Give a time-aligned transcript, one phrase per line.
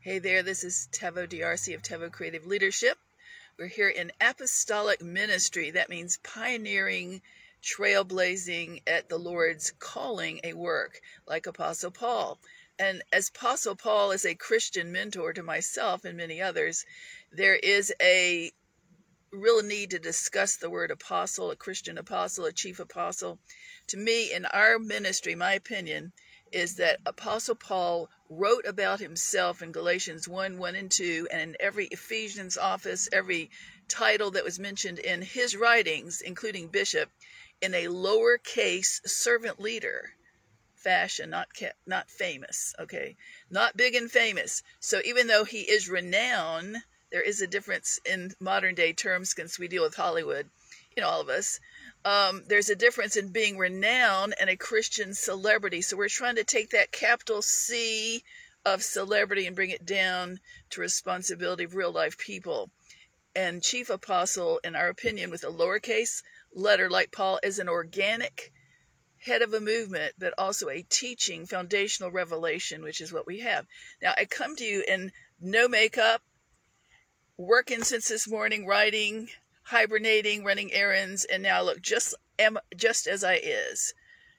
[0.00, 2.96] Hey there, this is Taveau DRC of Taveau Creative Leadership.
[3.58, 5.72] We're here in apostolic ministry.
[5.72, 7.20] That means pioneering,
[7.64, 12.38] trailblazing at the Lord's calling a work, like Apostle Paul.
[12.78, 16.86] And as Apostle Paul is a Christian mentor to myself and many others,
[17.32, 18.52] there is a
[19.32, 23.40] real need to discuss the word apostle, a Christian apostle, a chief apostle.
[23.88, 26.12] To me, in our ministry, my opinion,
[26.52, 31.56] is that Apostle Paul wrote about himself in Galatians 1 1 and 2, and in
[31.60, 33.50] every Ephesians office, every
[33.88, 37.10] title that was mentioned in his writings, including bishop,
[37.60, 40.14] in a lowercase servant leader
[40.74, 41.48] fashion, not
[41.86, 43.16] not famous, okay,
[43.50, 44.62] not big and famous.
[44.80, 46.78] So even though he is renowned,
[47.10, 50.48] there is a difference in modern day terms since we deal with Hollywood,
[50.96, 51.60] you know, all of us
[52.04, 55.82] um, there's a difference in being renowned and a Christian celebrity.
[55.82, 58.22] So we're trying to take that capital C
[58.64, 62.70] of celebrity and bring it down to responsibility of real life people.
[63.34, 66.22] And chief apostle, in our opinion, with a lowercase
[66.54, 68.52] letter like Paul, is an organic
[69.24, 73.66] head of a movement, but also a teaching foundational revelation, which is what we have.
[74.00, 76.22] Now, I come to you in no makeup,
[77.36, 79.28] working since this morning, writing,
[79.68, 83.92] hibernating, running errands, and now look just am just as I is,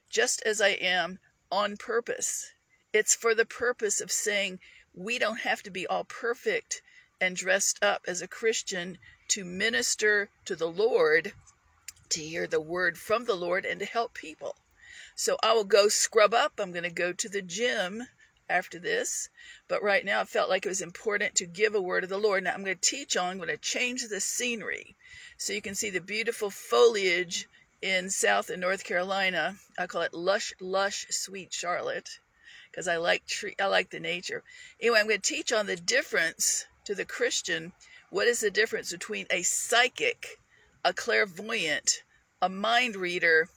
[0.10, 1.20] just as I am
[1.52, 2.52] on purpose.
[2.94, 4.60] It's for the purpose of saying
[4.94, 6.82] we don't have to be all perfect
[7.22, 8.98] and dressed up as a Christian
[9.30, 11.34] to minister to the Lord,
[12.10, 14.56] to hear the word from the Lord, and to help people.
[15.16, 16.54] So I will go scrub up.
[16.60, 18.08] I'm going to go to the gym
[18.50, 19.30] after this.
[19.68, 22.18] But right now, I felt like it was important to give a word of the
[22.18, 22.44] Lord.
[22.44, 24.96] Now, I'm going to teach on, I'm going to change the scenery
[25.38, 27.48] so you can see the beautiful foliage
[27.82, 29.56] in South and North Carolina.
[29.78, 32.20] I call it lush, lush, sweet Charlotte
[32.72, 34.44] because I like tree, I like the nature.
[34.80, 37.74] Anyway, I'm going to teach on the difference to the Christian.
[38.10, 40.40] What is the difference between a psychic,
[40.84, 42.04] a clairvoyant,
[42.42, 43.50] a mind reader,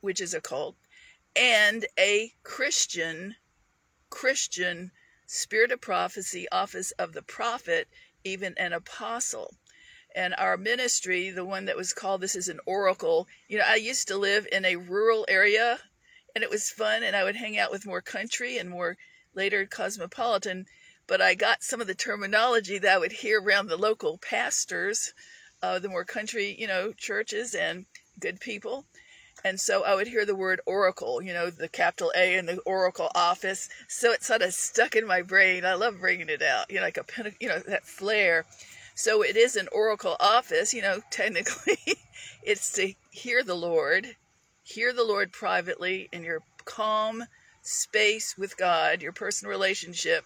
[0.00, 0.76] which is a cult,
[1.34, 3.36] and a Christian
[4.10, 4.92] Christian
[5.26, 7.88] spirit of prophecy, office of the prophet,
[8.24, 9.54] even an apostle.
[10.14, 13.74] And our ministry, the one that was called This is an Oracle, you know, I
[13.74, 15.78] used to live in a rural area
[16.34, 18.96] and it was fun and I would hang out with more country and more
[19.34, 20.66] later cosmopolitan.
[21.06, 25.12] But I got some of the terminology that I would hear around the local pastors,
[25.62, 27.86] uh, the more country, you know, churches and
[28.18, 28.86] good people.
[29.46, 32.58] And so I would hear the word oracle, you know, the capital A in the
[32.62, 33.68] oracle office.
[33.86, 35.64] So it sort of stuck in my brain.
[35.64, 37.04] I love bringing it out, you know, like a,
[37.38, 38.44] you know, that flair.
[38.96, 41.78] So it is an oracle office, you know, technically
[42.42, 44.16] it's to hear the Lord,
[44.64, 47.22] hear the Lord privately in your calm
[47.62, 50.24] space with God, your personal relationship,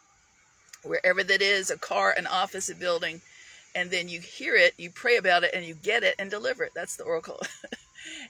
[0.83, 3.21] wherever that is, a car, an office, a building,
[3.75, 6.65] and then you hear it, you pray about it, and you get it and deliver
[6.65, 6.73] it.
[6.75, 7.43] That's the oracle.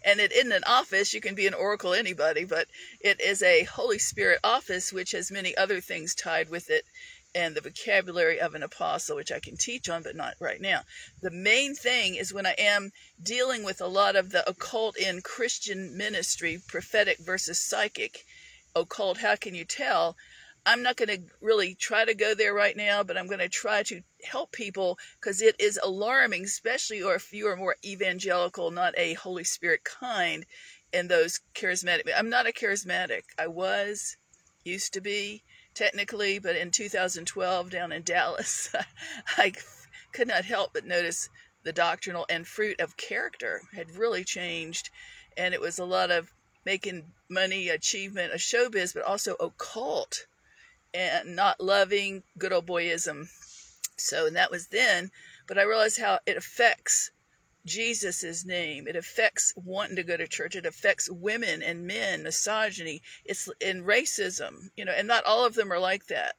[0.04, 1.14] and it isn't an office.
[1.14, 2.68] You can be an oracle anybody, but
[3.00, 6.84] it is a Holy Spirit office, which has many other things tied with it
[7.34, 10.82] and the vocabulary of an apostle, which I can teach on, but not right now.
[11.20, 12.90] The main thing is when I am
[13.22, 18.24] dealing with a lot of the occult in Christian ministry, prophetic versus psychic,
[18.74, 20.16] occult, how can you tell?
[20.66, 23.48] I'm not going to really try to go there right now, but I'm going to
[23.48, 28.70] try to help people because it is alarming, especially or if you are more evangelical,
[28.70, 30.44] not a Holy Spirit kind,
[30.92, 32.10] and those charismatic.
[32.14, 33.22] I'm not a charismatic.
[33.38, 34.16] I was,
[34.64, 35.42] used to be,
[35.74, 38.74] technically, but in 2012 down in Dallas,
[39.38, 39.52] I
[40.12, 41.28] could not help but notice
[41.62, 44.90] the doctrinal and fruit of character had really changed.
[45.36, 46.32] And it was a lot of
[46.66, 50.26] making money, achievement, a showbiz, but also occult
[50.92, 53.28] and not loving good old boyism.
[53.96, 55.10] So, and that was then,
[55.46, 57.10] but I realized how it affects
[57.66, 58.88] Jesus' name.
[58.88, 60.56] It affects wanting to go to church.
[60.56, 63.02] It affects women and men, misogyny.
[63.24, 66.36] It's in racism, you know, and not all of them are like that.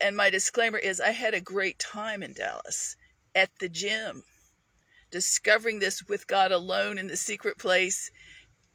[0.00, 2.96] And my disclaimer is I had a great time in Dallas
[3.34, 4.24] at the gym,
[5.10, 8.10] discovering this with God alone in the secret place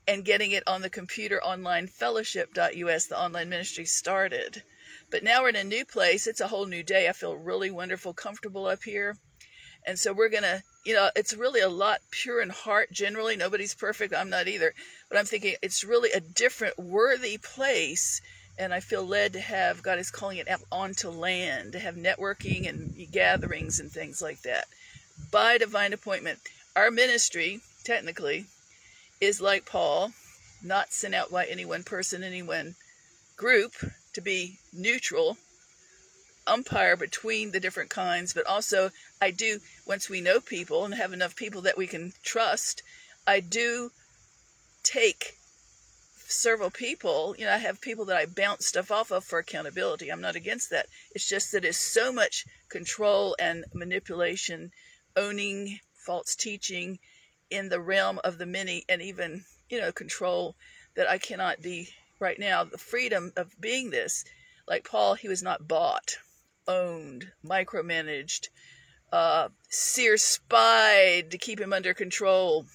[0.07, 4.63] and getting it on the computer online fellowship.us, the online ministry started.
[5.09, 6.27] But now we're in a new place.
[6.27, 7.07] It's a whole new day.
[7.07, 9.17] I feel really wonderful, comfortable up here.
[9.87, 13.35] And so we're going to, you know, it's really a lot pure in heart generally.
[13.35, 14.13] Nobody's perfect.
[14.13, 14.73] I'm not either.
[15.09, 18.21] But I'm thinking it's really a different, worthy place.
[18.57, 22.67] And I feel led to have, God is calling it onto land, to have networking
[22.67, 24.65] and gatherings and things like that
[25.31, 26.39] by divine appointment.
[26.75, 28.45] Our ministry, technically,
[29.21, 30.11] is like Paul,
[30.63, 32.75] not sent out by any one person, any one
[33.37, 33.73] group,
[34.13, 35.37] to be neutral,
[36.47, 38.91] umpire between the different kinds, but also
[39.21, 42.81] I do, once we know people and have enough people that we can trust,
[43.27, 43.91] I do
[44.83, 45.33] take
[46.27, 47.35] several people.
[47.37, 50.09] You know, I have people that I bounce stuff off of for accountability.
[50.09, 50.87] I'm not against that.
[51.11, 54.71] It's just that it's so much control and manipulation,
[55.15, 56.99] owning false teaching
[57.49, 60.55] in the realm of the many, and even, you know, control
[60.95, 61.89] that I cannot be
[62.19, 62.63] right now.
[62.63, 64.25] The freedom of being this,
[64.67, 66.17] like Paul, he was not bought,
[66.67, 68.49] owned, micromanaged,
[69.11, 72.65] uh, seer spied to keep him under control.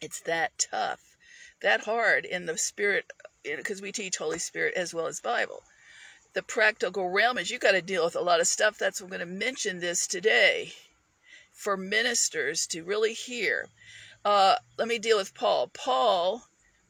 [0.00, 1.16] It's that tough,
[1.62, 3.06] that hard in the spirit,
[3.44, 5.62] because we teach Holy Spirit as well as Bible.
[6.34, 8.76] The practical realm is you got to deal with a lot of stuff.
[8.76, 10.72] That's I'm going to mention this today
[11.54, 13.68] for ministers to really hear.
[14.24, 15.68] Uh, let me deal with Paul.
[15.68, 16.42] Paul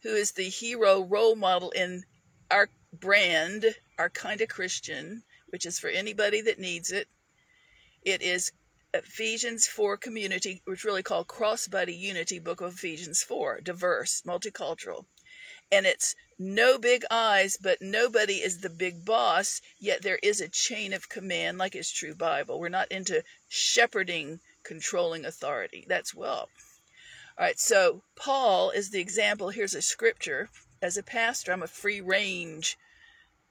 [0.05, 2.05] who is the hero role model in
[2.51, 7.09] our brand, our kind of Christian, which is for anybody that needs it.
[8.03, 8.53] It is
[8.93, 15.07] Ephesians 4 community, which really called Crossbody Unity, Book of Ephesians 4, diverse, multicultural.
[15.73, 20.49] And it's no big eyes, but nobody is the big boss, yet there is a
[20.49, 22.61] chain of command, like it's true Bible.
[22.61, 25.85] We're not into shepherding, controlling authority.
[25.89, 26.49] That's well.
[27.39, 29.51] All right, so Paul is the example.
[29.51, 30.49] Here's a scripture.
[30.81, 32.77] As a pastor, I'm a free range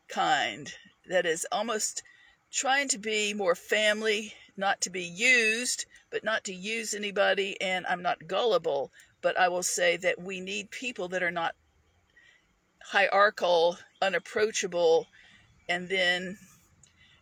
[0.08, 0.74] kind
[1.10, 2.04] that is almost
[2.52, 7.60] trying to be more family, not to be used, but not to use anybody.
[7.60, 11.56] And I'm not gullible, but I will say that we need people that are not
[12.84, 15.08] hierarchical, unapproachable,
[15.68, 16.38] and then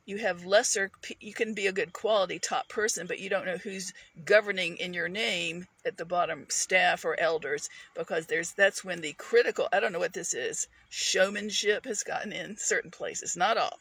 [0.05, 3.57] you have lesser you can be a good quality top person but you don't know
[3.57, 3.93] who's
[4.25, 9.13] governing in your name at the bottom staff or elders because there's that's when the
[9.13, 13.79] critical i don't know what this is showmanship has gotten in certain places not all.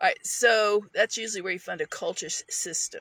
[0.00, 3.00] All right so that's usually where you find a culture system.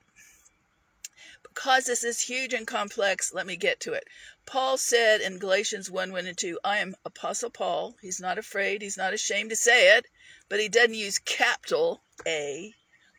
[1.44, 4.08] Because this is huge and complex let me get to it.
[4.46, 7.96] Paul said in galatians 1 1 and 2 i am apostle paul.
[8.02, 8.82] He's not afraid.
[8.82, 10.08] He's not ashamed to say it
[10.50, 12.74] but he doesn't use capital A.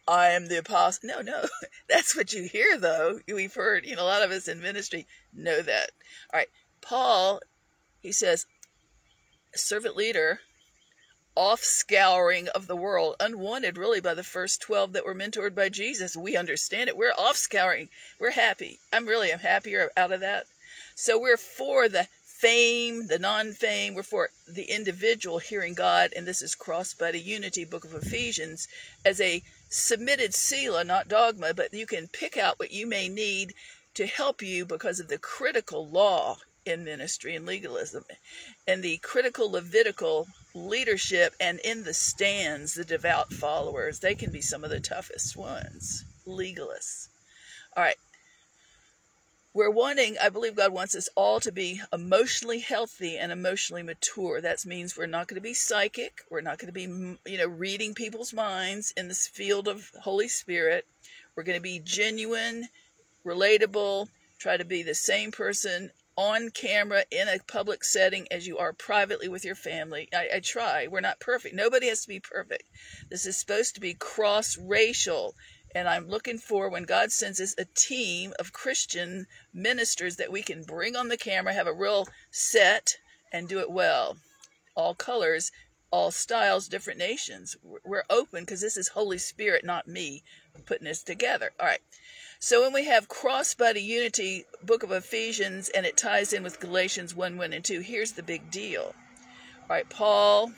[0.09, 1.09] I am the apostle.
[1.09, 1.47] No, no,
[1.89, 3.21] that's what you hear though.
[3.27, 5.91] We've heard, you know, a lot of us in ministry know that.
[6.33, 6.49] All right,
[6.81, 7.41] Paul,
[8.01, 8.47] he says,
[9.55, 10.41] servant leader,
[11.35, 15.69] off scouring of the world, unwanted really by the first 12 that were mentored by
[15.69, 16.17] Jesus.
[16.17, 16.97] We understand it.
[16.97, 17.91] We're off scouring.
[18.19, 18.79] We're happy.
[18.93, 20.47] I'm really, I'm happier out of that.
[20.95, 22.09] So we're for the
[22.39, 27.65] fame, the non fame, we're for the individual hearing God, and this is Crossbody Unity,
[27.65, 28.69] Book of Ephesians,
[29.05, 33.55] as a submitted sila, not dogma, but you can pick out what you may need
[33.95, 36.37] to help you because of the critical law
[36.67, 38.05] in ministry and legalism
[38.67, 44.01] and the critical Levitical leadership and in the stands, the devout followers.
[44.01, 47.09] They can be some of the toughest ones, legalists.
[47.77, 47.97] All right,
[49.57, 54.39] we're wanting, I believe God wants us all to be emotionally healthy and emotionally mature.
[54.39, 56.21] That means we're not going to be psychic.
[56.29, 56.83] We're not going to be,
[57.25, 60.87] you know, reading people's minds in this field of Holy Spirit.
[61.35, 62.69] We're going to be genuine,
[63.25, 64.09] relatable,
[64.39, 68.75] try to be the same person on camera in a public setting as you are
[68.75, 70.07] privately with your family.
[70.15, 70.87] I, I try.
[70.87, 71.55] We're not perfect.
[71.55, 72.65] Nobody has to be perfect.
[73.09, 75.35] This is supposed to be cross racial
[75.77, 80.41] and I'm looking for when God sends us a team of Christian ministers that we
[80.41, 82.97] can bring on the camera, have a real set,
[83.31, 84.17] and do it well.
[84.75, 85.53] All colors,
[85.91, 87.59] all styles, different nations.
[87.63, 90.25] We're open because this is Holy Spirit, not me,
[90.65, 91.51] putting this together.
[91.61, 91.83] All right.
[92.39, 97.15] So when we have crossbody unity, book of Ephesians, and it ties in with Galatians
[97.15, 98.95] 1 1 and 2, here's the big deal.
[99.61, 100.53] All right, Paul,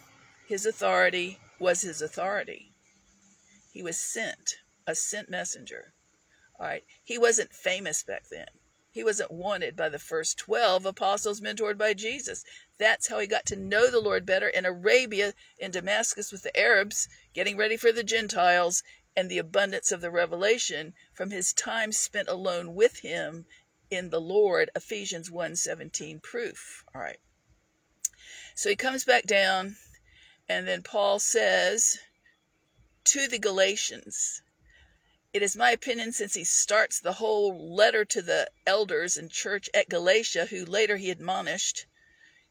[0.47, 2.71] his authority was his authority.
[3.73, 4.59] He was sent
[4.89, 5.93] a sent messenger.
[6.59, 6.83] All right.
[7.05, 8.49] He wasn't famous back then.
[8.91, 12.43] He wasn't wanted by the first 12 apostles mentored by Jesus.
[12.79, 16.59] That's how he got to know the Lord better in Arabia, in Damascus with the
[16.59, 18.83] Arabs, getting ready for the Gentiles,
[19.15, 23.45] and the abundance of the revelation from his time spent alone with him
[23.91, 26.83] in the Lord, Ephesians 1:17 proof.
[26.95, 27.21] All right.
[28.55, 29.77] So he comes back down,
[30.49, 31.99] and then Paul says
[33.05, 34.43] to the Galatians,
[35.35, 39.69] it is my opinion, since he starts the whole letter to the elders in church
[39.75, 41.85] at Galatia, who later he admonished,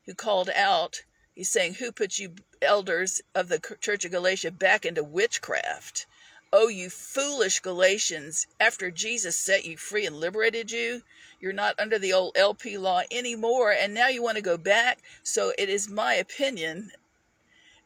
[0.05, 1.03] who called out,
[1.33, 6.05] he's saying, Who put you elders of the church of Galatia back into witchcraft?
[6.53, 11.01] Oh, you foolish Galatians, after Jesus set you free and liberated you,
[11.39, 14.99] you're not under the old LP law anymore, and now you want to go back.
[15.23, 16.91] So it is my opinion,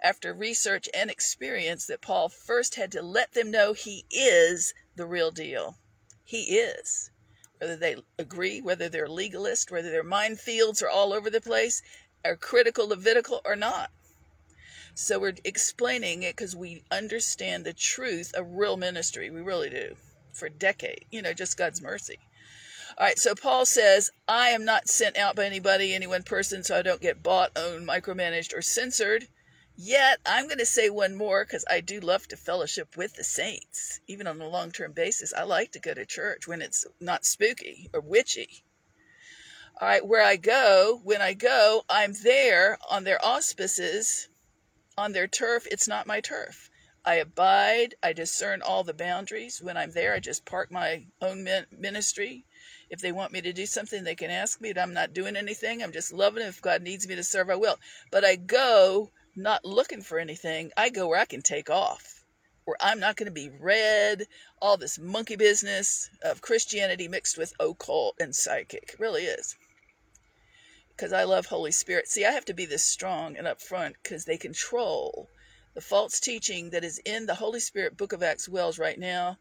[0.04, 5.06] after research and experience that Paul first had to let them know he is the
[5.06, 5.78] real deal.
[6.24, 7.12] He is.
[7.60, 11.82] Whether they agree, whether they're legalist, whether their minefields are all over the place,
[12.26, 13.92] are critical Levitical or not.
[14.94, 19.30] So we're explaining it because we understand the truth of real ministry.
[19.30, 19.96] We really do.
[20.34, 22.20] For decades, you know, just God's mercy.
[22.98, 26.64] All right, so Paul says, I am not sent out by anybody, any one person,
[26.64, 29.28] so I don't get bought, owned, micromanaged, or censored.
[29.76, 33.24] Yet, I'm going to say one more because I do love to fellowship with the
[33.24, 35.34] saints, even on a long term basis.
[35.34, 38.64] I like to go to church when it's not spooky or witchy.
[39.80, 44.30] All right, where I go, when I go, I'm there on their auspices
[44.98, 46.70] on their turf, it's not my turf.
[47.04, 49.62] I abide, I discern all the boundaries.
[49.62, 52.46] When I'm there, I just park my own ministry.
[52.90, 54.74] If they want me to do something, they can ask me.
[54.74, 55.82] But I'm not doing anything.
[55.82, 56.50] I'm just loving it.
[56.50, 57.80] If God needs me to serve, I will.
[58.12, 60.72] But I go not looking for anything.
[60.76, 62.24] I go where I can take off,
[62.66, 64.28] where I'm not going to be read,
[64.62, 68.92] all this monkey business of Christianity mixed with occult and psychic.
[68.94, 69.56] It really is
[71.02, 72.08] because I love Holy Spirit.
[72.08, 75.30] See, I have to be this strong and upfront because they control
[75.74, 79.38] the false teaching that is in the Holy Spirit Book of Acts Wells right now.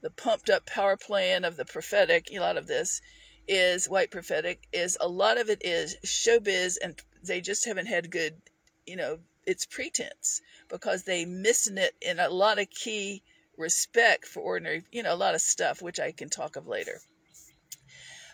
[0.00, 3.02] The pumped up power plan of the prophetic, a lot of this
[3.46, 8.10] is white prophetic, is a lot of it is showbiz, and they just haven't had
[8.10, 8.40] good,
[8.86, 13.22] you know, it's pretense because they missing it in a lot of key
[13.56, 17.00] respect for ordinary, you know, a lot of stuff, which I can talk of later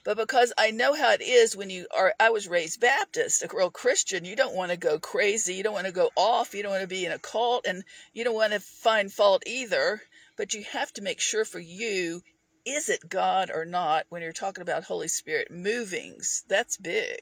[0.02, 3.49] but because I know how it is when you are, I was raised Baptist, a
[3.54, 5.54] real Christian, you don't want to go crazy.
[5.54, 6.54] You don't want to go off.
[6.54, 9.42] You don't want to be in a cult and you don't want to find fault
[9.47, 10.00] either.
[10.37, 12.23] But you have to make sure for you,
[12.64, 16.45] is it God or not when you're talking about Holy Spirit movings?
[16.49, 17.21] That's big.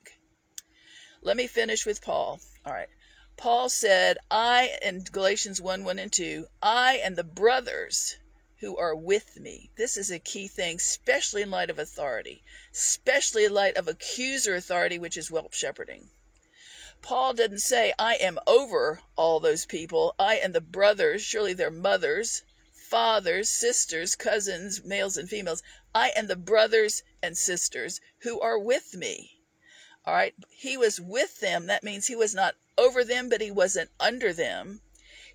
[1.20, 2.38] Let me finish with Paul.
[2.64, 2.88] All right.
[3.38, 8.16] Paul said, I, in Galatians 1 1 and 2, I and the brothers
[8.57, 9.71] who are with me.
[9.76, 12.42] This is a key thing, especially in light of authority,
[12.73, 16.11] especially in light of accuser authority, which is whelp shepherding.
[17.00, 20.16] Paul didn't say, I am over all those people.
[20.18, 22.42] I and the brothers, surely they're mothers,
[22.73, 25.62] fathers, sisters, cousins, males and females.
[25.95, 29.38] I and the brothers and sisters who are with me.
[30.08, 30.34] All right.
[30.50, 31.66] He was with them.
[31.66, 34.80] That means he was not over them, but he wasn't under them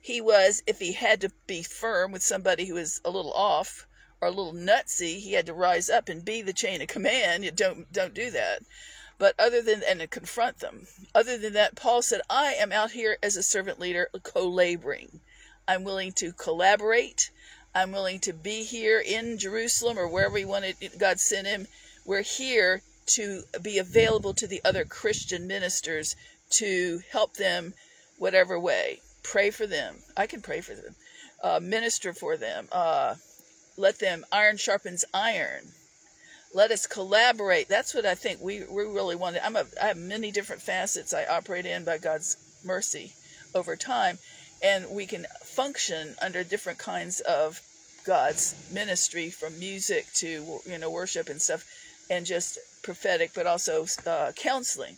[0.04, 3.88] he was, if he had to be firm with somebody who was a little off
[4.20, 7.46] or a little nutsy, he had to rise up and be the chain of command.
[7.46, 8.64] You don't don't do that.
[9.18, 10.88] But other than and confront them.
[11.16, 15.22] Other than that, Paul said, I am out here as a servant leader, co-laboring.
[15.70, 17.32] I'm willing to collaborate.
[17.74, 21.66] I'm willing to be here in Jerusalem or wherever he wanted God sent him.
[22.04, 26.16] We're here to be available to the other Christian ministers
[26.52, 27.74] to help them
[28.18, 29.96] whatever way pray for them.
[30.16, 30.96] I can pray for them,
[31.42, 33.16] uh, minister for them, uh,
[33.78, 35.72] let them iron sharpens iron.
[36.54, 37.68] Let us collaborate.
[37.68, 39.38] That's what I think we, we really want.
[39.44, 43.14] I'm a, I have many different facets I operate in by God's mercy
[43.56, 44.20] over time,
[44.62, 47.60] and we can function under different kinds of
[48.06, 51.66] God's ministry, from music to you know worship and stuff,
[52.12, 54.98] and just prophetic, but also uh, counseling.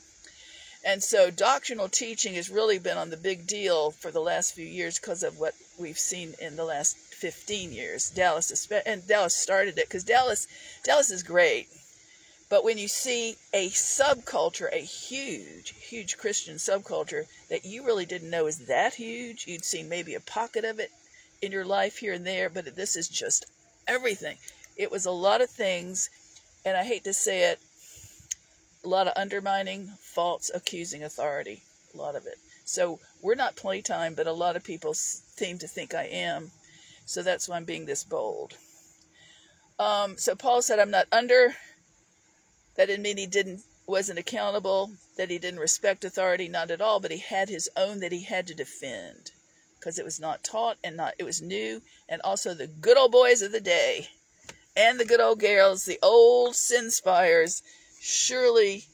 [0.84, 4.66] And so doctrinal teaching has really been on the big deal for the last few
[4.66, 8.12] years because of what we've seen in the last 15 years.
[8.12, 10.48] Dallas and Dallas started it because Dallas
[10.84, 11.70] Dallas is great.
[12.50, 18.30] But when you see a subculture, a huge, huge Christian subculture that you really didn't
[18.30, 20.92] know is that huge, you'd seen maybe a pocket of it
[21.42, 23.46] in your life here and there, but this is just
[23.88, 24.38] everything.
[24.78, 26.10] It was a lot of things,
[26.64, 27.60] and I hate to say it,
[28.86, 31.64] a lot of undermining, false, accusing authority.
[31.94, 32.38] A lot of it.
[32.66, 36.52] So we're not playtime, but a lot of people seem to think I am.
[37.06, 38.54] So that's why I'm being this bold.
[39.80, 41.56] Um, so Paul said, I'm not under.
[42.76, 47.00] That didn't mean he didn't wasn't accountable, that he didn't respect authority, not at all,
[47.00, 49.32] but he had his own that he had to defend.
[49.78, 53.12] Because it was not taught and not it was new, and also the good old
[53.12, 54.10] boys of the day
[54.76, 57.62] and the good old girls, the old sin spires
[58.06, 58.86] surely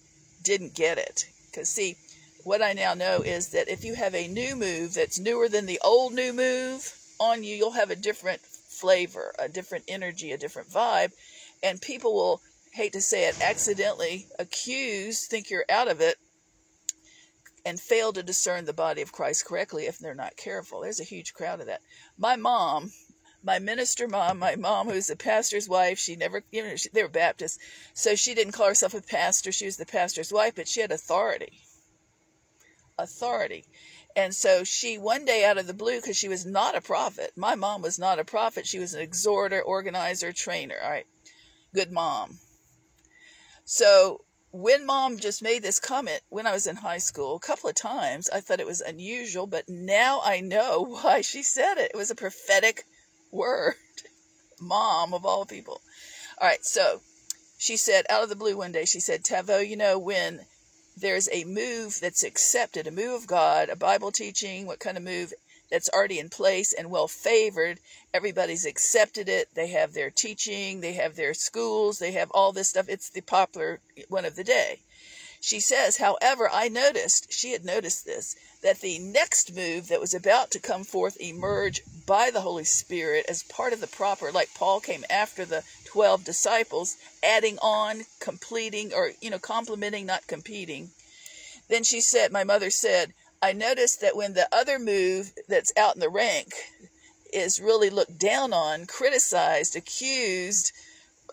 [0.41, 1.25] didn't get it.
[1.47, 1.97] Because, see,
[2.43, 5.65] what I now know is that if you have a new move that's newer than
[5.65, 10.37] the old new move on you, you'll have a different flavor, a different energy, a
[10.37, 11.11] different vibe.
[11.61, 12.41] And people will,
[12.73, 16.15] hate to say it, accidentally accuse, think you're out of it,
[17.65, 20.81] and fail to discern the body of Christ correctly if they're not careful.
[20.81, 21.81] There's a huge crowd of that.
[22.17, 22.91] My mom
[23.43, 27.03] my minister mom, my mom, who's a pastor's wife, she never, you know, she, they
[27.03, 27.59] were Baptists,
[27.93, 29.51] so she didn't call herself a pastor.
[29.51, 31.61] She was the pastor's wife, but she had authority.
[32.97, 33.65] Authority.
[34.15, 37.31] And so she, one day out of the blue, because she was not a prophet,
[37.35, 38.67] my mom was not a prophet.
[38.67, 40.75] She was an exhorter, organizer, trainer.
[40.83, 41.07] All right.
[41.73, 42.39] Good mom.
[43.63, 47.69] So when mom just made this comment when I was in high school, a couple
[47.69, 51.91] of times, I thought it was unusual, but now I know why she said it.
[51.93, 52.83] It was a prophetic
[53.31, 53.75] word.
[54.59, 55.81] Mom, of all people.
[56.39, 56.63] All right.
[56.63, 57.01] So
[57.57, 60.45] she said, out of the blue one day, she said, Taveau, you know, when
[60.97, 65.03] there's a move that's accepted, a move of God, a Bible teaching, what kind of
[65.03, 65.33] move
[65.71, 67.79] that's already in place and well favored.
[68.13, 69.47] Everybody's accepted it.
[69.55, 72.89] They have their teaching, they have their schools, they have all this stuff.
[72.89, 74.81] It's the popular one of the day.
[75.43, 80.13] She says, however, I noticed, she had noticed this, that the next move that was
[80.13, 84.53] about to come forth emerge by the Holy Spirit as part of the proper, like
[84.53, 90.91] Paul came after the 12 disciples, adding on, completing, or, you know, complementing, not competing.
[91.69, 95.95] Then she said, my mother said, I noticed that when the other move that's out
[95.95, 96.53] in the rank
[97.33, 100.71] is really looked down on, criticized, accused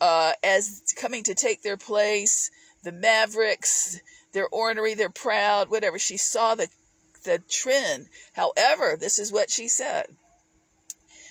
[0.01, 2.51] uh, as coming to take their place,
[2.83, 4.01] the Mavericks,
[4.33, 5.99] they're ornery, they're proud, whatever.
[5.99, 6.69] She saw the
[7.25, 8.09] the trend.
[8.35, 10.07] However, this is what she said.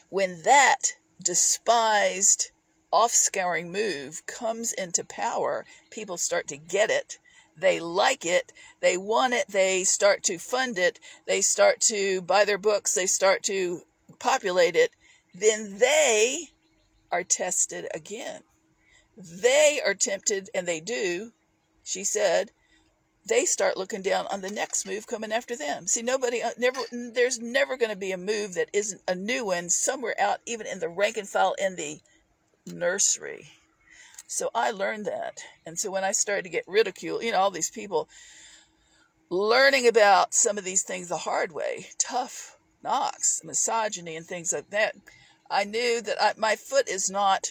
[0.09, 2.51] When that despised
[2.91, 7.17] off-scouring move comes into power, people start to get it.
[7.57, 8.53] They like it.
[8.81, 9.47] They want it.
[9.49, 10.99] They start to fund it.
[11.25, 12.93] They start to buy their books.
[12.93, 13.81] They start to
[14.19, 14.91] populate it.
[15.33, 16.49] Then they
[17.11, 18.41] are tested again.
[19.17, 21.31] They are tempted, and they do
[21.87, 22.51] she said,
[23.25, 25.87] they start looking down on the next move coming after them.
[25.87, 29.45] See, nobody, uh, never, there's never going to be a move that isn't a new
[29.45, 32.01] one somewhere out, even in the rank and file in the
[32.65, 33.47] nursery.
[34.27, 35.39] So I learned that.
[35.65, 38.09] And so when I started to get ridiculed, you know, all these people
[39.29, 44.69] learning about some of these things the hard way, tough knocks, misogyny, and things like
[44.71, 44.95] that,
[45.49, 47.47] I knew that I, my foot is not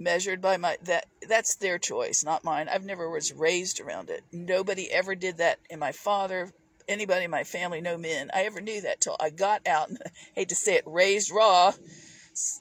[0.00, 2.68] measured by my that that's their choice not mine.
[2.68, 4.24] I've never was raised around it.
[4.32, 6.52] Nobody ever did that in my father
[6.88, 8.30] anybody in my family no men.
[8.34, 9.98] I ever knew that till i got out and
[10.34, 11.72] hate to say it raised raw.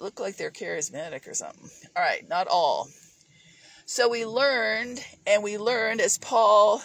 [0.02, 1.70] Look like they're charismatic or something.
[1.96, 2.90] All right not all.
[3.86, 6.82] So we learned and we learned as paul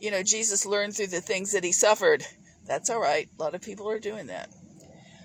[0.00, 2.24] you know jesus learned through the things that he suffered.
[2.66, 3.28] That's all right.
[3.38, 4.48] A lot of people are doing that.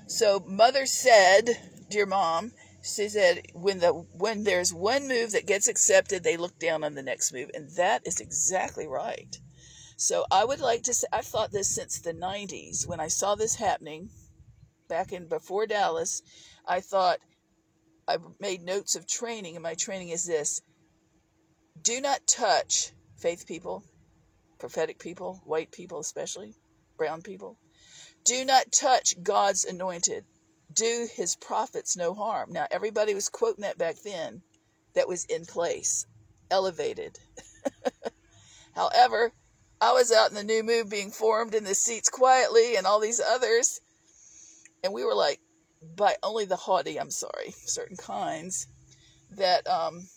[0.08, 1.50] So mother said
[1.90, 6.58] dear mom she said when the when there's one move that gets accepted they look
[6.60, 7.52] down on the next move.
[7.54, 9.38] And that is exactly right.
[9.98, 13.36] So i would like to say i've thought this since the 90s when i saw
[13.36, 14.10] this happening
[14.88, 16.22] back in before dallas.
[16.66, 17.20] I thought
[18.08, 20.62] i made notes of training and my training is this.
[21.82, 23.84] Do not touch faith people
[24.58, 26.56] prophetic people white people especially
[26.98, 27.58] brown people.
[28.24, 30.26] Do not touch god's anointed
[30.74, 32.52] do his prophets no harm.
[32.52, 34.42] Now, everybody was quoting that back then
[34.94, 36.06] that was in place,
[36.52, 37.20] elevated.
[38.76, 39.32] However,
[39.82, 43.00] I was out in the new move being formed in the seats quietly and all
[43.00, 43.82] these others.
[44.84, 45.40] And we were like,
[45.96, 48.68] by only the haughty, I'm sorry, certain kinds
[49.32, 50.08] that um,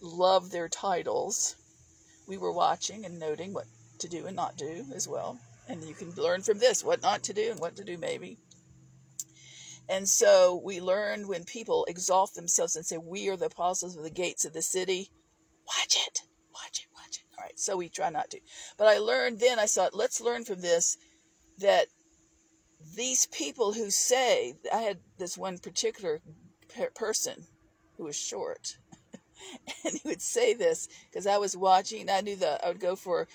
[0.00, 1.56] love their titles.
[2.26, 3.66] We were watching and noting what
[4.00, 5.38] to do and not do as well.
[5.68, 8.38] And you can learn from this what not to do and what to do, maybe.
[9.88, 14.02] And so we learn when people exalt themselves and say, We are the apostles of
[14.02, 15.10] the gates of the city.
[15.66, 16.22] Watch it,
[16.54, 17.24] watch it, watch it.
[17.36, 18.40] All right, so we try not to.
[18.76, 20.96] But I learned then, I thought, let's learn from this
[21.58, 21.86] that
[22.96, 26.20] these people who say, I had this one particular
[26.94, 27.46] person
[27.96, 28.76] who was short,
[29.84, 32.96] and he would say this because I was watching, I knew that I would go
[32.96, 33.28] for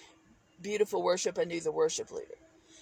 [0.61, 2.35] beautiful worship, I knew the worship leader.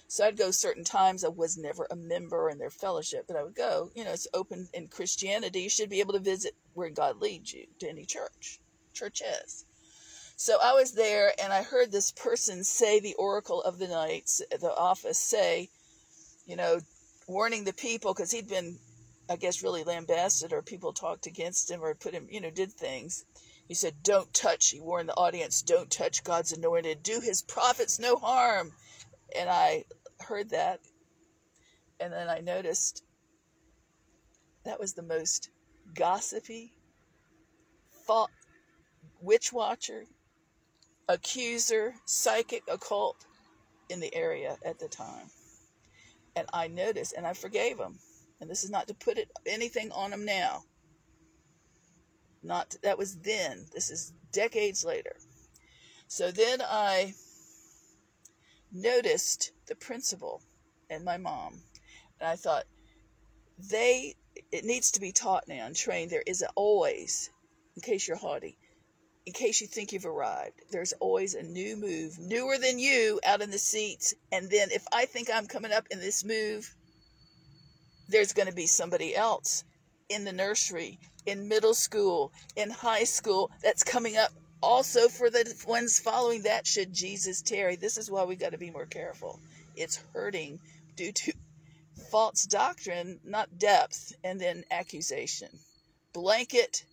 [0.08, 1.24] So I'd go certain times.
[1.24, 3.90] I was never a member in their fellowship, but I would go.
[3.94, 5.62] You know, it's open in Christianity.
[5.62, 8.60] You should be able to visit where God leads you to any church.
[8.94, 9.64] Church is.
[10.36, 14.42] So I was there and I heard this person say the oracle of the nights,
[14.50, 15.70] the office say,
[16.44, 16.80] you know,
[17.26, 18.78] warning the people because he'd been,
[19.28, 22.72] I guess, really lambasted or people talked against him or put him, you know, did
[22.72, 23.24] things.
[23.66, 27.02] He said, Don't touch, he warned the audience, don't touch God's anointed.
[27.02, 28.74] Do his prophets no harm.
[29.34, 29.84] And I
[30.20, 30.80] heard that,
[32.00, 33.02] and then I noticed
[34.64, 35.50] that was the most
[35.94, 36.72] gossipy,
[39.20, 40.04] witch watcher,
[41.08, 43.26] accuser, psychic, occult
[43.88, 45.30] in the area at the time.
[46.34, 47.98] And I noticed, and I forgave him.
[48.40, 50.62] And this is not to put it anything on him now.
[52.42, 53.66] Not that was then.
[53.74, 55.16] This is decades later.
[56.08, 57.14] So then I
[58.72, 60.42] noticed the principal
[60.90, 61.62] and my mom.
[62.20, 62.64] And I thought,
[63.70, 64.14] they,
[64.52, 66.10] it needs to be taught now and trained.
[66.10, 67.30] There is always,
[67.74, 68.58] in case you're haughty,
[69.24, 73.42] in case you think you've arrived, there's always a new move, newer than you, out
[73.42, 74.14] in the seats.
[74.30, 76.72] And then if I think I'm coming up in this move,
[78.08, 79.64] there's going to be somebody else
[80.08, 84.30] in the nursery, in middle school, in high school that's coming up
[84.66, 87.76] also for the ones following that should Jesus tarry.
[87.76, 89.38] This is why we got to be more careful.
[89.76, 90.58] It's hurting
[90.96, 91.32] due to
[92.10, 95.50] false doctrine, not depth, and then accusation.
[96.12, 96.84] Blanket,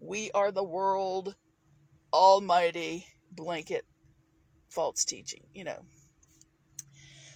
[0.00, 1.36] we are the world,
[2.12, 3.84] almighty, blanket,
[4.68, 5.82] false teaching, you know.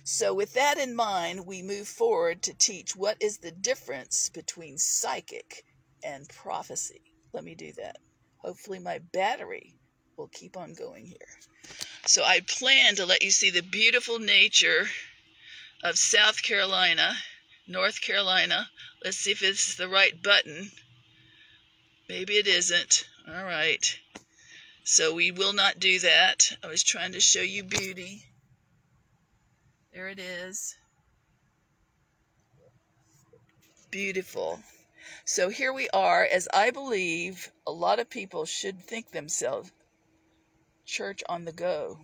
[0.02, 4.78] So, with that in mind, we move forward to teach what is the difference between
[4.78, 5.64] psychic
[6.02, 7.02] and prophecy.
[7.32, 7.98] Let me do that.
[8.42, 9.74] Hopefully, my battery
[10.16, 11.28] will keep on going here.
[12.06, 14.88] So, I plan to let you see the beautiful nature
[15.82, 17.14] of South Carolina,
[17.66, 18.68] North Carolina.
[19.04, 20.70] Let's see if it's the right button.
[22.08, 23.04] Maybe it isn't.
[23.28, 23.98] All right.
[24.84, 26.56] So, we will not do that.
[26.64, 28.24] I was trying to show you beauty.
[29.92, 30.76] There it is.
[33.90, 34.60] Beautiful.
[35.32, 39.70] So here we are, as I believe a lot of people should think themselves
[40.84, 42.00] church on the go,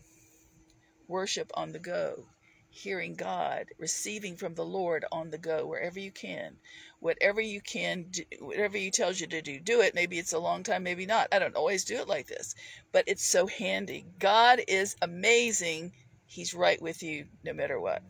[1.09, 2.25] worship on the go,
[2.71, 6.55] hearing God, receiving from the Lord on the go, wherever you can.
[7.01, 9.97] Whatever you can, do, whatever He tells you to do, do it.
[9.97, 11.27] Maybe it's a long time, maybe not.
[11.33, 12.55] I don't always do it like this,
[12.93, 14.07] but it's so handy.
[14.21, 15.91] God is amazing.
[16.27, 18.05] He's right with you no matter what.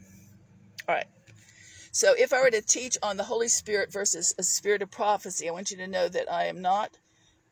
[0.87, 1.09] All right.
[1.96, 5.48] So, if I were to teach on the Holy Spirit versus a spirit of prophecy,
[5.48, 6.98] I want you to know that I am not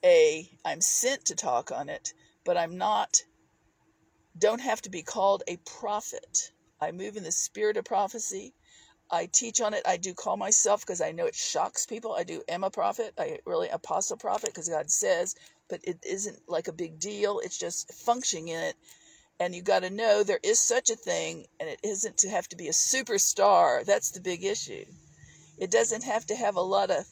[0.04, 2.12] a, I'm sent to talk on it,
[2.44, 3.22] but I'm not,
[4.36, 6.52] don't have to be called a prophet.
[6.78, 8.52] I move in the spirit of prophecy.
[9.10, 9.80] I teach on it.
[9.86, 12.12] I do call myself because I know it shocks people.
[12.12, 13.14] I do am a prophet.
[13.16, 15.36] I really apostle prophet because God says,
[15.70, 17.40] but it isn't like a big deal.
[17.42, 18.76] It's just functioning in it
[19.40, 22.48] and you got to know there is such a thing and it isn't to have
[22.48, 23.84] to be a superstar.
[23.84, 24.84] That's the big issue.
[25.58, 27.06] It doesn't have to have a lot of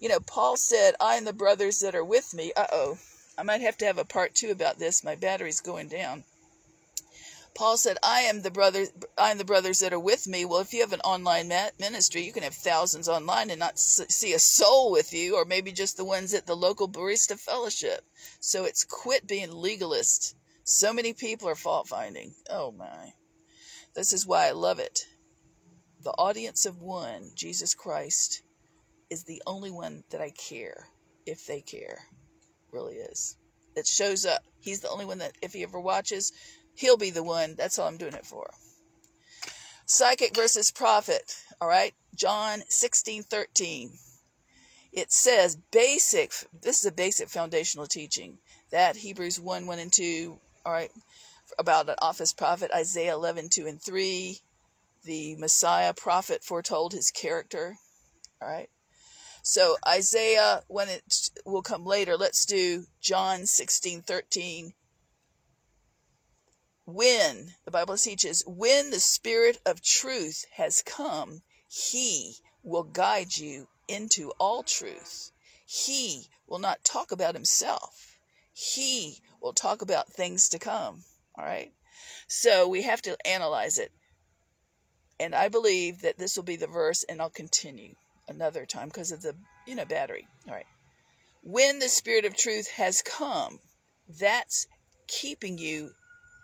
[0.00, 2.98] you know paul said i and the brothers that are with me uh-oh
[3.38, 6.24] i might have to have a part two about this my battery's going down.
[7.54, 10.44] Paul said i am the brothers i am the brothers that are with me.
[10.44, 14.32] Well if you have an online ministry you can have thousands online and not see
[14.32, 18.04] a soul with you or maybe just the ones at the local barista fellowship.
[18.40, 22.34] So it's quit being legalist so many people are fault finding.
[22.48, 23.12] Oh my.
[23.94, 25.00] This is why I love it.
[26.02, 28.42] The audience of one, Jesus Christ,
[29.10, 30.88] is the only one that I care
[31.26, 31.98] if they care.
[32.72, 33.36] Really is.
[33.76, 34.42] It shows up.
[34.60, 36.32] He's the only one that, if he ever watches,
[36.74, 37.54] he'll be the one.
[37.56, 38.50] That's all I'm doing it for.
[39.86, 41.36] Psychic versus prophet.
[41.60, 41.94] All right.
[42.14, 43.92] John 16 13.
[44.92, 48.38] It says basic, this is a basic foundational teaching
[48.70, 50.90] that Hebrews 1 1 and 2 all right,
[51.58, 54.38] about an office prophet, Isaiah 11, 2 and 3.
[55.04, 57.76] The Messiah prophet foretold his character.
[58.40, 58.70] All right.
[59.42, 64.72] So Isaiah, when it will come later, let's do John 16, 13.
[66.84, 73.68] When, the Bible teaches, when the Spirit of truth has come, he will guide you
[73.88, 75.32] into all truth.
[75.66, 78.18] He will not talk about himself.
[78.52, 81.02] He We'll talk about things to come.
[81.36, 81.72] All right.
[82.28, 83.90] So we have to analyze it.
[85.18, 87.94] And I believe that this will be the verse, and I'll continue
[88.28, 89.34] another time because of the,
[89.66, 90.26] you know, battery.
[90.48, 90.66] All right.
[91.42, 93.58] When the Spirit of truth has come,
[94.20, 94.66] that's
[95.08, 95.90] keeping you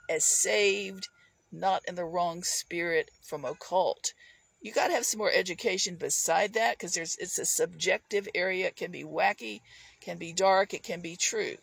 [0.09, 1.09] as saved,
[1.53, 4.13] not in the wrong spirit from occult.
[4.61, 8.67] You got to have some more education beside that because there's it's a subjective area.
[8.67, 9.61] It can be wacky,
[10.01, 11.57] can be dark, it can be true.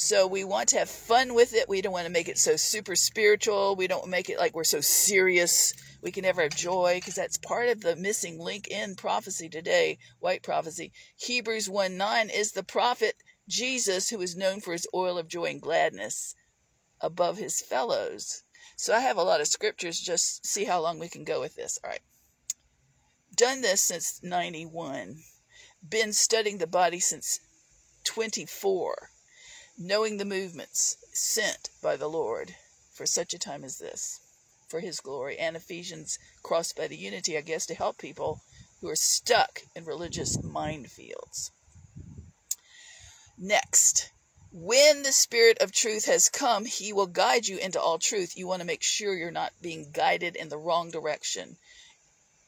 [0.00, 1.68] So we want to have fun with it.
[1.68, 3.74] We don't want to make it so super spiritual.
[3.74, 5.74] We don't make it like we're so serious.
[6.00, 9.98] We can never have joy because that's part of the missing link in prophecy today,
[10.20, 10.92] white prophecy.
[11.16, 13.16] Hebrews 1 9 is the prophet
[13.48, 16.36] Jesus who is known for his oil of joy and gladness
[17.00, 18.44] above his fellows.
[18.76, 19.98] So I have a lot of scriptures.
[19.98, 21.76] Just see how long we can go with this.
[21.82, 22.02] All right.
[23.34, 25.24] Done this since 91.
[25.88, 27.40] Been studying the body since
[28.04, 29.10] 24
[29.80, 32.56] knowing the movements sent by the Lord
[32.92, 34.18] for such a time as this,
[34.66, 38.40] for his glory, and Ephesians crossed by the unity, I guess, to help people
[38.80, 41.52] who are stuck in religious minefields.
[43.38, 44.10] Next,
[44.50, 48.36] When the Spirit of truth has come, He will guide you into all truth.
[48.36, 51.56] You want to make sure you're not being guided in the wrong direction,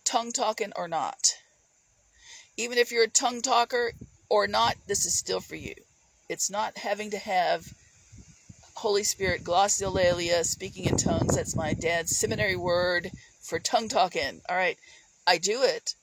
[0.03, 1.35] tongue talking or not.
[2.57, 3.93] Even if you're a tongue talker
[4.29, 5.75] or not, this is still for you.
[6.31, 7.75] It's not having to have
[8.77, 11.35] Holy Spirit glossolalia, speaking in tongues.
[11.35, 13.11] That's my dad's seminary word
[13.43, 14.41] for tongue talking.
[14.49, 14.79] All right,
[15.27, 15.97] I do it.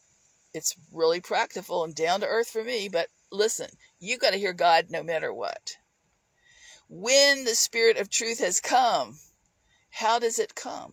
[0.53, 3.69] It's really practical and down to earth for me, but listen,
[4.01, 5.77] you got to hear God no matter what.
[6.89, 9.17] When the Spirit of truth has come,
[9.91, 10.91] how does it come?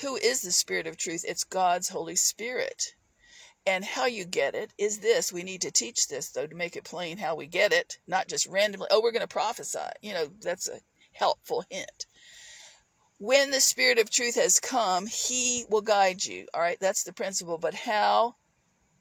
[0.00, 1.26] Who is the Spirit of truth?
[1.28, 2.94] It's God's Holy Spirit.
[3.66, 5.32] And how you get it is this.
[5.32, 8.28] We need to teach this, though, to make it plain how we get it, not
[8.28, 9.78] just randomly, oh, we're going to prophesy.
[10.02, 10.78] You know, that's a
[11.12, 12.06] helpful hint.
[13.18, 16.46] When the Spirit of truth has come, He will guide you.
[16.54, 17.58] All right, that's the principle.
[17.58, 18.36] But how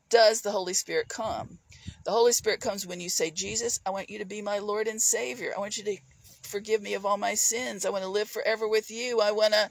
[0.10, 1.60] does the Holy Spirit come?
[2.06, 4.88] The Holy Spirit comes when you say, Jesus, I want you to be my Lord
[4.88, 5.54] and Savior.
[5.56, 5.98] I want you to
[6.44, 7.86] forgive me of all my sins.
[7.86, 9.20] I want to live forever with you.
[9.20, 9.70] I want to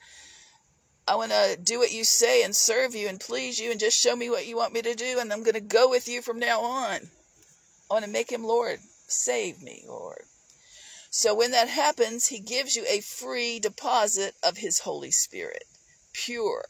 [1.06, 4.00] I want to do what you say and serve you and please you and just
[4.00, 6.22] show me what you want me to do and I'm going to go with you
[6.22, 7.10] from now on.
[7.90, 8.80] I want to make him Lord.
[9.06, 10.24] Save me, Lord.
[11.10, 15.64] So when that happens, he gives you a free deposit of his Holy Spirit,
[16.12, 16.64] pure,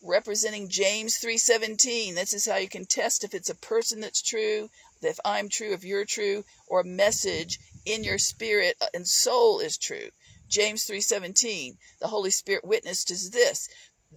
[0.00, 2.14] representing James 3:17.
[2.14, 4.70] This is how you can test if it's a person that's true,
[5.02, 9.76] if I'm true, if you're true, or a message in your spirit and soul is
[9.76, 10.10] true.
[10.52, 11.78] James 3:17.
[11.98, 13.70] The Holy Spirit witnessed is this.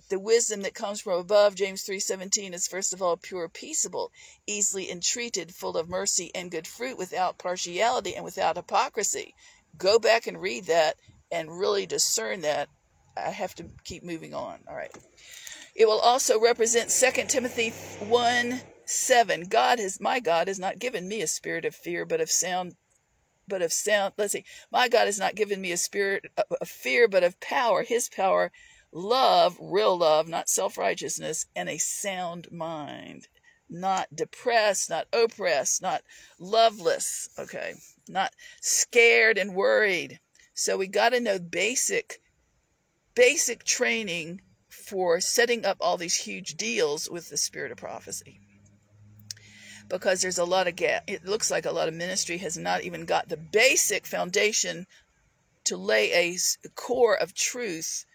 [0.09, 4.11] The wisdom that comes from above, James 3:17 is first of all pure, peaceable,
[4.45, 9.33] easily entreated, full of mercy and good fruit, without partiality and without hypocrisy.
[9.77, 10.97] Go back and read that
[11.31, 12.67] and really discern that.
[13.15, 14.59] I have to keep moving on.
[14.67, 14.93] All right.
[15.73, 21.07] It will also represent 2 Timothy 1 7 god has my god has not given
[21.07, 22.75] me a spirit of fear but of sound
[23.47, 26.25] but of sound let's see my god has not given me a spirit
[26.61, 28.51] of fear but of power his power
[28.95, 33.27] love real love not self-righteousness and a sound mind.
[33.69, 36.03] Not depressed not oppressed not
[36.39, 37.73] loveless okay
[38.07, 40.19] not scared and worried.
[40.53, 42.21] So we got to know basic
[43.15, 48.39] basic training for setting up all these huge deals with the spirit of prophecy
[49.87, 51.03] because there's a lot of gap.
[51.07, 54.87] It looks like a lot of ministry has not even got the basic foundation
[55.65, 56.37] to lay a
[56.75, 58.05] core of truth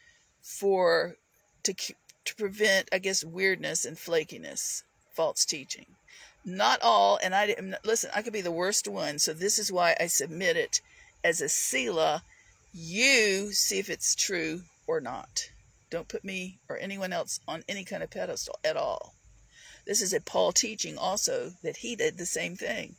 [0.43, 1.17] for
[1.65, 1.75] to
[2.25, 5.87] to prevent, I guess, weirdness and flakiness, false teaching.
[6.45, 7.55] Not all, and I
[7.85, 8.11] listen.
[8.15, 10.81] I could be the worst one, so this is why I submit it
[11.23, 12.23] as a sila.
[12.73, 15.51] You see if it's true or not.
[15.91, 19.15] Don't put me or anyone else on any kind of pedestal at all.
[19.91, 22.95] This is a Paul teaching also that he did the same thing.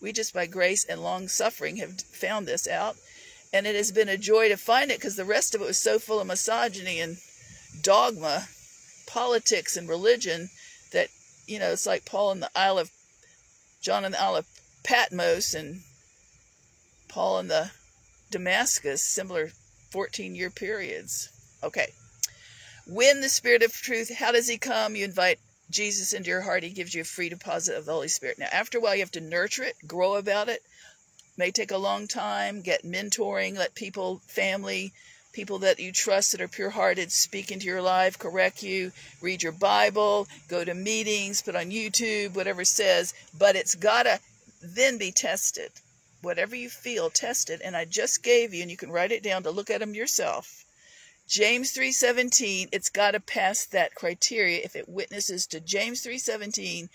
[0.00, 2.94] We just by grace and long suffering have found this out.
[3.52, 5.76] And it has been a joy to find it because the rest of it was
[5.76, 7.16] so full of misogyny and
[7.82, 8.46] dogma,
[9.08, 10.50] politics and religion
[10.92, 11.08] that,
[11.48, 12.92] you know, it's like Paul in the Isle of,
[13.82, 14.46] John in the Isle of
[14.84, 15.80] Patmos and
[17.08, 17.72] Paul in the
[18.30, 19.50] Damascus, similar
[19.90, 21.28] 14 year periods.
[21.64, 21.88] Okay.
[22.86, 24.94] When the Spirit of truth, how does he come?
[24.94, 25.40] You invite
[25.70, 28.38] Jesus into your heart, he gives you a free deposit of the Holy Spirit.
[28.38, 30.62] Now, after a while, you have to nurture it, grow about it.
[31.36, 32.60] May take a long time.
[32.60, 33.56] Get mentoring.
[33.56, 34.92] Let people, family,
[35.32, 39.42] people that you trust that are pure hearted speak into your life, correct you, read
[39.42, 43.14] your Bible, go to meetings, put on YouTube, whatever says.
[43.38, 44.20] But it's got to
[44.60, 45.70] then be tested.
[46.20, 47.62] Whatever you feel, test it.
[47.64, 49.94] And I just gave you, and you can write it down to look at them
[49.94, 50.64] yourself
[51.30, 56.90] James 3:17, it's got to pass that criteria if it witnesses to James 3:17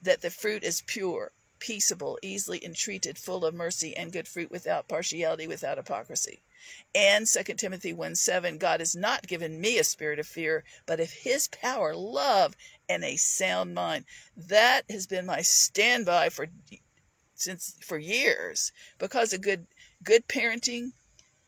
[0.00, 4.88] that the fruit is pure, peaceable, easily entreated, full of mercy and good fruit without
[4.88, 6.40] partiality, without hypocrisy.
[6.94, 10.98] And 2 Timothy 1 7, God has not given me a spirit of fear, but
[10.98, 12.56] of his power, love,
[12.88, 14.06] and a sound mind.
[14.34, 16.48] That has been my standby for
[17.34, 19.66] since for years because of good
[20.02, 20.92] good parenting,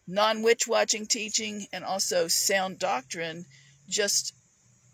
[0.06, 3.46] non witch watching teaching, and also sound doctrine
[3.88, 4.34] just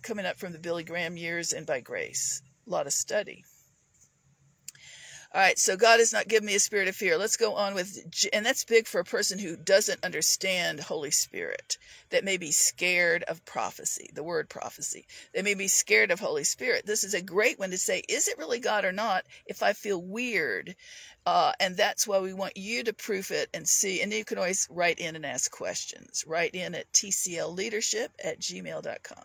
[0.03, 2.43] coming up from the Billy Graham years and by grace.
[2.67, 3.45] A lot of study.
[5.35, 7.17] All right, so God has not given me a spirit of fear.
[7.17, 7.99] Let's go on with,
[8.35, 11.79] and that's big for a person who doesn't understand Holy Spirit,
[12.11, 15.07] that may be scared of prophecy, the word prophecy.
[15.33, 16.85] They may be scared of Holy Spirit.
[16.85, 19.25] This is a great one to say, is it really God or not?
[19.47, 20.77] If I feel weird,
[21.25, 24.03] uh, and that's why we want you to proof it and see.
[24.03, 26.25] And you can always write in and ask questions.
[26.27, 29.25] Write in at tclleadership at gmail.com.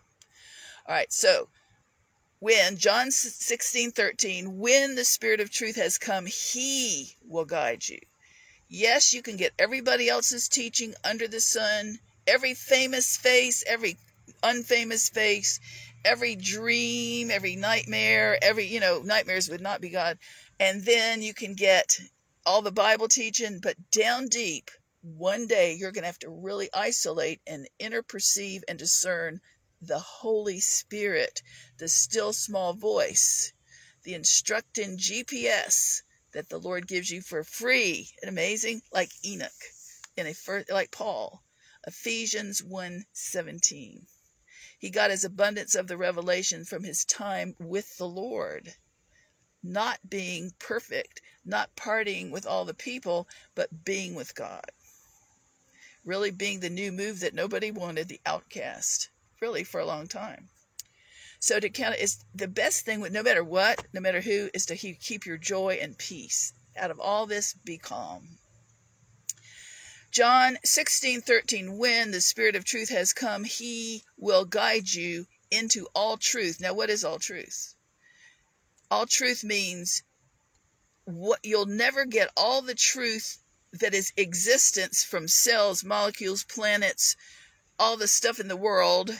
[0.86, 1.48] All right, so
[2.40, 7.98] when John 16, 13, when the Spirit of truth has come, he will guide you.
[8.68, 13.96] Yes, you can get everybody else's teaching under the sun, every famous face, every
[14.42, 15.58] unfamous face,
[16.04, 20.18] every dream, every nightmare, every, you know, nightmares would not be God.
[20.60, 21.98] And then you can get
[22.46, 24.70] all the Bible teaching, but down deep,
[25.00, 29.40] one day you're going to have to really isolate and interperceive and discern
[29.80, 31.40] the Holy Spirit,
[31.78, 33.52] the still small voice,
[34.02, 39.52] the instructing GPS that the Lord gives you for free and amazing, like Enoch,
[40.16, 41.44] in a first, like Paul,
[41.86, 44.06] Ephesians 1:17.
[44.78, 48.74] He got his abundance of the revelation from his time with the Lord,
[49.62, 54.70] not being perfect, not partying with all the people, but being with God.
[56.04, 60.48] Really being the new move that nobody wanted, the outcast, really for a long time.
[61.40, 64.66] So to count is the best thing with no matter what, no matter who, is
[64.66, 66.52] to keep your joy and peace.
[66.76, 68.38] Out of all this, be calm.
[70.10, 75.86] John 16, 13, when the Spirit of truth has come, he will guide you into
[75.94, 76.60] all truth.
[76.60, 77.74] Now, what is all truth?
[78.90, 80.02] All truth means
[81.04, 83.38] what you'll never get all the truth
[83.72, 87.14] that is existence from cells, molecules, planets,
[87.78, 89.10] all the stuff in the world.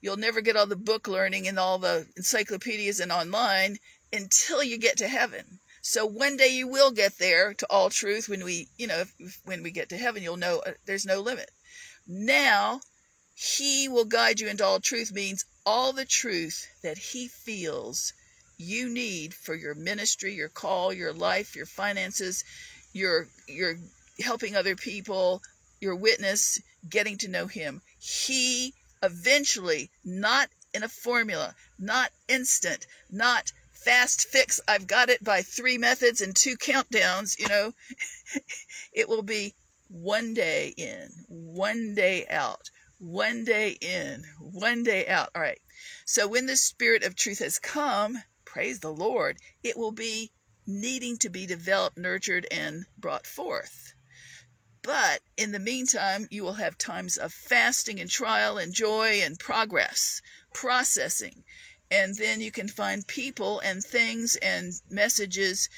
[0.00, 3.78] You'll never get all the book learning and all the encyclopedias and online
[4.12, 5.60] until you get to heaven.
[5.80, 9.40] So one day you will get there to all truth when we, you know, if,
[9.44, 11.50] when we get to heaven, you'll know uh, there's no limit.
[12.06, 12.80] Now,
[13.34, 18.12] he will guide you into all truth means all the truth that he feels
[18.58, 22.44] you need for your ministry, your call, your life, your finances,
[22.92, 23.76] your your
[24.20, 25.42] helping other people,
[25.82, 27.82] your witness, getting to know him.
[27.98, 34.60] He eventually, not in a formula, not instant, not fast fix.
[34.68, 37.74] I've got it by three methods and two countdowns, you know.
[38.92, 39.54] it will be
[39.88, 45.30] one day in, one day out, one day in, one day out.
[45.34, 45.60] All right.
[46.04, 50.30] So when the Spirit of truth has come, praise the Lord, it will be
[50.64, 53.94] needing to be developed, nurtured, and brought forth.
[54.82, 59.38] But in the meantime, you will have times of fasting and trial and joy and
[59.38, 60.20] progress,
[60.52, 61.44] processing
[61.92, 65.68] and then you can find people and things and messages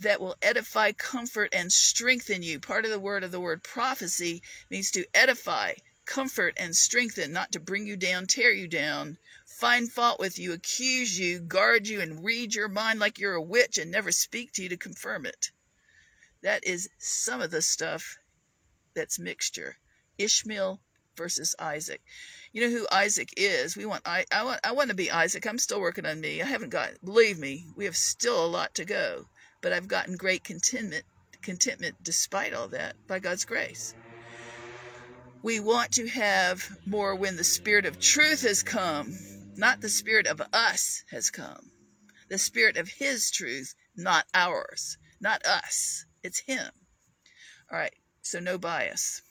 [0.00, 2.58] that will edify, comfort, and strengthen you.
[2.58, 7.52] Part of the word of the word prophecy means to edify, comfort, and strengthen, not
[7.52, 12.00] to bring you down, tear you down, find fault with you, accuse you, guard you,
[12.00, 15.24] and read your mind like you're a witch and never speak to you to confirm
[15.24, 15.52] it.
[16.42, 18.18] That is some of the stuff
[18.94, 19.76] that's mixture.
[20.18, 20.80] Ishmael
[21.16, 22.00] versus Isaac.
[22.52, 23.76] You know who Isaac is.
[23.76, 25.46] We want I I want I want to be Isaac.
[25.46, 26.42] I'm still working on me.
[26.42, 29.26] I haven't got believe me, we have still a lot to go.
[29.60, 31.04] But I've gotten great contentment
[31.42, 33.94] contentment despite all that by God's grace.
[35.42, 39.12] We want to have more when the spirit of truth has come,
[39.56, 41.72] not the spirit of us has come.
[42.28, 46.06] The spirit of his truth, not ours, not us.
[46.22, 46.70] It's him.
[47.70, 47.94] All right.
[48.22, 49.22] So no bias.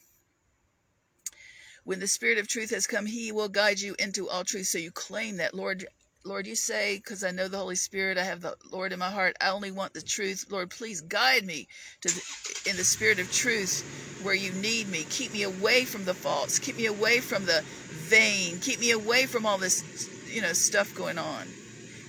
[1.84, 4.68] When the Spirit of truth has come, He will guide you into all truth.
[4.68, 5.88] So you claim that, Lord.
[6.24, 9.10] Lord, you say, because I know the Holy Spirit, I have the Lord in my
[9.10, 9.36] heart.
[9.42, 10.46] I only want the truth.
[10.52, 11.68] Lord, please guide me
[12.02, 15.04] to the, in the spirit of truth where you need me.
[15.10, 16.60] Keep me away from the false.
[16.60, 18.60] Keep me away from the vain.
[18.60, 19.84] Keep me away from all this,
[20.32, 21.48] you know, stuff going on.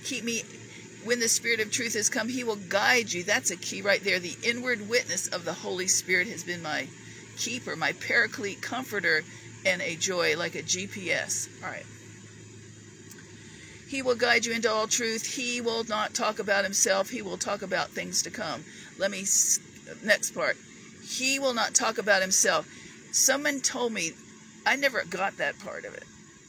[0.03, 0.43] Keep me
[1.05, 3.23] when the Spirit of truth has come, He will guide you.
[3.23, 4.19] That's a key right there.
[4.19, 6.87] The inward witness of the Holy Spirit has been my
[7.37, 9.23] keeper, my paraclete, comforter,
[9.65, 11.47] and a joy like a GPS.
[11.63, 11.85] All right.
[13.87, 15.35] He will guide you into all truth.
[15.35, 17.09] He will not talk about himself.
[17.09, 18.63] He will talk about things to come.
[18.97, 19.25] Let me,
[20.03, 20.57] next part.
[21.03, 22.67] He will not talk about himself.
[23.11, 24.13] Someone told me,
[24.65, 26.05] I never got that part of it.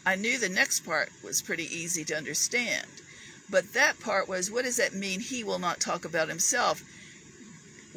[0.06, 2.86] I knew the next part was pretty easy to understand.
[3.50, 5.20] But that part was, what does that mean?
[5.20, 6.82] He will not talk about himself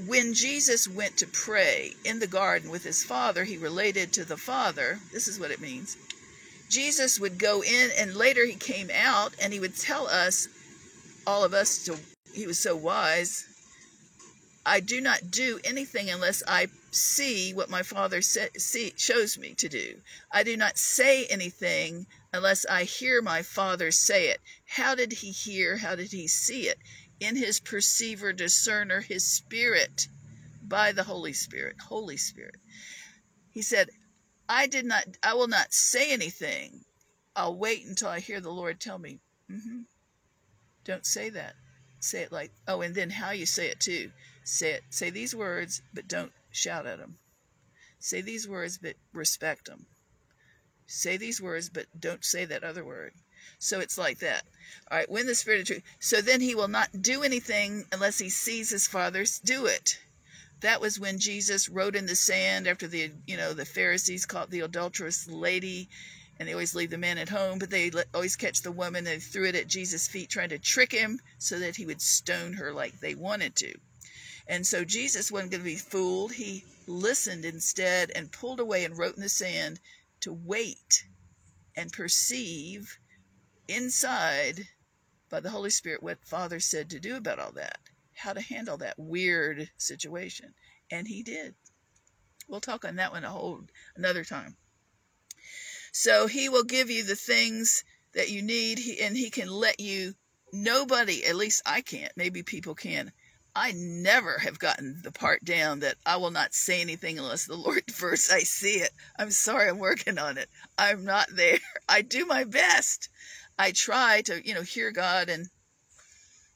[0.05, 4.37] when Jesus went to pray in the garden with his father, he related to the
[4.37, 4.99] father.
[5.11, 5.97] This is what it means.
[6.69, 10.47] Jesus would go in, and later he came out and he would tell us,
[11.25, 11.97] all of us, to,
[12.33, 13.45] he was so wise.
[14.67, 19.55] I do not do anything unless I see what my father say, see, shows me
[19.55, 20.01] to do.
[20.31, 24.41] I do not say anything unless I hear my father say it.
[24.65, 25.77] How did he hear?
[25.77, 26.77] How did he see it?
[27.19, 30.07] in his perceiver, discerner, his spirit
[30.61, 31.75] by the Holy Spirit.
[31.81, 32.55] Holy Spirit.
[33.51, 33.89] He said,
[34.47, 36.85] I did not, I will not say anything.
[37.35, 39.19] I'll wait until I hear the Lord tell me.
[39.51, 39.81] Mm-hmm.
[40.85, 41.55] Don't say that.
[41.99, 44.11] Say it like, oh, and then how you say it too.
[44.49, 47.19] Say it, say these words, but don't shout at them.
[47.99, 49.87] Say these words, but respect them.
[50.85, 53.13] Say these words, but don't say that other word.
[53.59, 54.45] So it's like that.
[54.89, 55.83] All right, when the Spirit of truth.
[55.99, 59.99] So then he will not do anything unless he sees his Father do it.
[60.61, 64.49] That was when Jesus wrote in the sand after the, you know, the Pharisees caught
[64.49, 65.89] the adulterous lady
[66.39, 69.03] and they always leave the man at home, but they always catch the woman.
[69.03, 72.53] They threw it at Jesus' feet, trying to trick him so that he would stone
[72.53, 73.77] her like they wanted to.
[74.49, 76.33] And so Jesus wasn't going to be fooled.
[76.33, 79.79] He listened instead and pulled away and wrote in the sand
[80.21, 81.05] to wait
[81.75, 82.97] and perceive
[83.67, 84.67] inside
[85.29, 87.79] by the Holy Spirit what Father said to do about all that,
[88.13, 90.53] how to handle that weird situation.
[90.89, 91.53] And he did.
[92.47, 93.63] We'll talk on that one a whole
[93.97, 94.55] another time.
[95.91, 97.83] So he will give you the things
[98.13, 100.15] that you need, and he can let you.
[100.53, 103.11] Nobody, at least I can't, maybe people can.
[103.59, 107.55] I never have gotten the part down that I will not say anything unless the
[107.55, 108.91] Lord first I see it.
[109.17, 110.47] I'm sorry, I'm working on it.
[110.77, 111.57] I'm not there.
[111.89, 113.09] I do my best.
[113.57, 115.49] I try to, you know, hear God and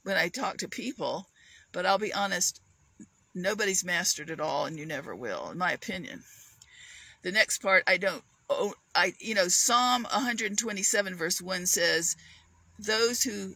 [0.04, 1.28] when I talk to people,
[1.72, 2.62] but I'll be honest,
[3.34, 6.24] nobody's mastered it all and you never will, in my opinion.
[7.24, 12.16] The next part I don't oh, I you know Psalm 127 verse 1 says
[12.78, 13.56] those who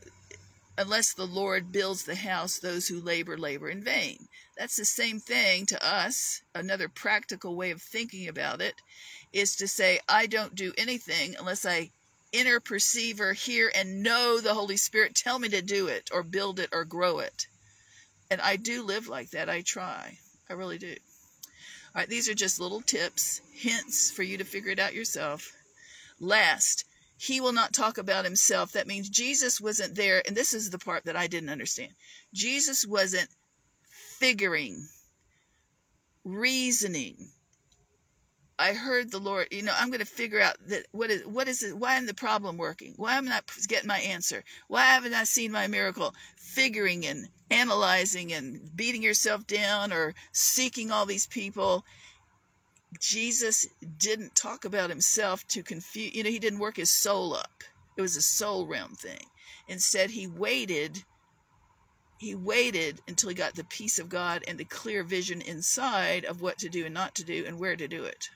[0.77, 4.27] unless the Lord builds the house those who labor labor in vain.
[4.57, 6.41] That's the same thing to us.
[6.53, 8.75] Another practical way of thinking about it
[9.31, 11.91] is to say I don't do anything unless I
[12.31, 16.59] inner perceiver hear and know the Holy Spirit tell me to do it or build
[16.59, 17.47] it or grow it.
[18.29, 19.49] And I do live like that.
[19.49, 20.17] I try.
[20.49, 20.95] I really do.
[21.95, 25.53] All right, these are just little tips, hints for you to figure it out yourself.
[26.19, 26.83] Last,
[27.17, 28.71] he will not talk about himself.
[28.73, 30.21] That means Jesus wasn't there.
[30.25, 31.93] And this is the part that I didn't understand.
[32.33, 33.29] Jesus wasn't
[34.19, 34.87] figuring,
[36.23, 37.29] reasoning.
[38.57, 41.49] I heard the Lord, you know, I'm going to figure out that what is what
[41.49, 41.77] is it?
[41.77, 42.93] Why am the problem working?
[42.95, 44.45] Why am I not getting my answer?
[44.69, 46.15] Why haven't I seen my miracle?
[46.37, 51.83] Figuring and analyzing and beating yourself down or seeking all these people.
[52.99, 53.67] Jesus
[53.97, 57.63] didn't talk about himself to confuse, you know, he didn't work his soul up.
[57.97, 59.25] It was a soul realm thing.
[59.67, 61.03] Instead, he waited.
[62.19, 66.41] He waited until he got the peace of God and the clear vision inside of
[66.41, 68.29] what to do and not to do and where to do it.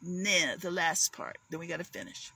[0.00, 1.38] Nah, the last part.
[1.50, 2.32] Then we got to finish.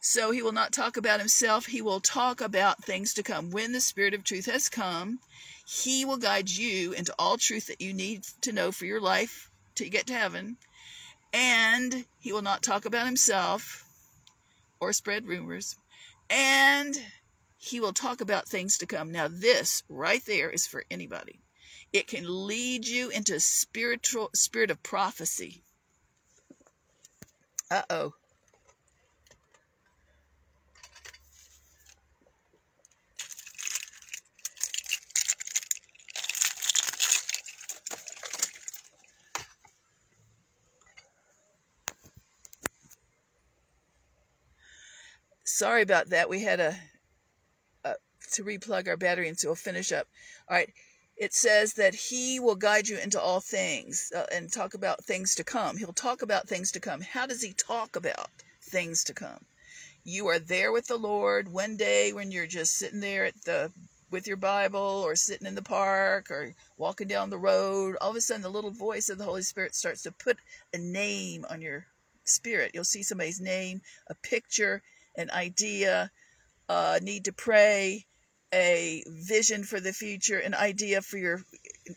[0.00, 1.66] So he will not talk about himself.
[1.66, 3.50] He will talk about things to come.
[3.50, 5.20] When the Spirit of truth has come,
[5.66, 9.49] he will guide you into all truth that you need to know for your life
[9.80, 10.56] to get to heaven.
[11.32, 13.84] And he will not talk about himself
[14.78, 15.76] or spread rumors.
[16.28, 16.94] And
[17.56, 19.10] he will talk about things to come.
[19.10, 21.40] Now, this right there is for anybody.
[21.92, 25.62] It can lead you into spiritual spirit of prophecy.
[27.70, 28.12] Uh oh.
[45.60, 46.30] Sorry about that.
[46.30, 46.74] We had a,
[47.84, 47.94] a
[48.32, 50.06] to replug our battery, and so we'll finish up.
[50.48, 50.72] All right.
[51.18, 55.34] It says that he will guide you into all things uh, and talk about things
[55.34, 55.76] to come.
[55.76, 57.02] He'll talk about things to come.
[57.02, 58.30] How does he talk about
[58.62, 59.44] things to come?
[60.02, 63.70] You are there with the Lord one day when you're just sitting there at the
[64.10, 67.96] with your Bible or sitting in the park or walking down the road.
[68.00, 70.38] All of a sudden, the little voice of the Holy Spirit starts to put
[70.72, 71.84] a name on your
[72.24, 72.70] spirit.
[72.72, 74.82] You'll see somebody's name, a picture,
[75.16, 76.10] an idea,
[76.68, 78.06] uh, need to pray,
[78.52, 81.42] a vision for the future, an idea for your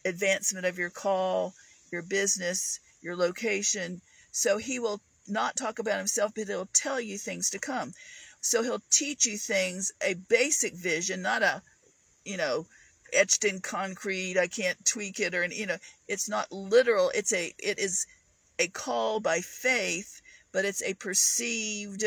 [0.06, 1.54] advancement of your call,
[1.92, 4.02] your business, your location.
[4.32, 7.94] So he will not talk about himself, but he'll tell you things to come.
[8.42, 11.62] So he'll teach you things, a basic vision, not a,
[12.26, 12.68] you know,
[13.14, 14.38] etched in concrete.
[14.38, 17.12] I can't tweak it or, you know, it's not literal.
[17.16, 18.06] It's a, it is
[18.60, 22.04] a call by faith, but it's a perceived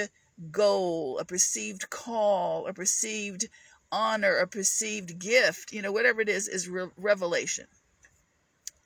[0.50, 3.48] goal, a perceived call, a perceived
[3.90, 7.66] honor, a perceived gift, you know, whatever it is, is re- revelation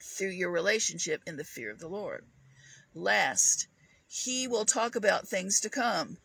[0.01, 2.24] through your relationship in the fear of the Lord.
[2.94, 3.68] Last,
[4.07, 6.18] he will talk about things to come.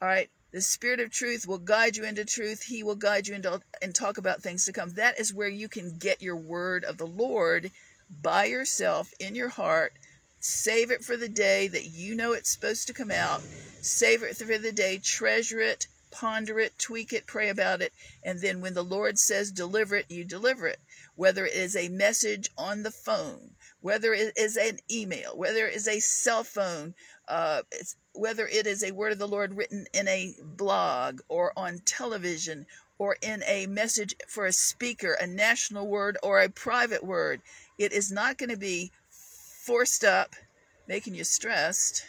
[0.00, 0.30] All right.
[0.52, 2.64] The Spirit of truth will guide you into truth.
[2.64, 4.90] He will guide you into and talk about things to come.
[4.90, 7.70] That is where you can get your word of the Lord
[8.10, 9.92] by yourself in your heart
[10.40, 13.42] Save it for the day that you know it's supposed to come out.
[13.82, 14.98] Save it for the day.
[14.98, 15.86] Treasure it.
[16.10, 20.06] ponder it, tweak it, pray about it, and then when the Lord says deliver it,
[20.10, 20.80] you deliver it.
[21.14, 25.74] Whether it is a message on the phone, whether it is an email, whether it
[25.74, 26.94] is a cell phone,
[27.28, 27.62] uh,
[28.12, 32.66] whether it is a word of the Lord written in a blog or on television
[32.98, 37.40] or in a message for a speaker, a national word or a private word,
[37.78, 38.92] it is not going to be
[39.70, 40.34] forced up,
[40.88, 42.04] making you stressed.